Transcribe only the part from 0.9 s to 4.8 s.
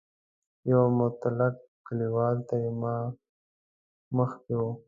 مطلق کلیوال تر ما مخکې و.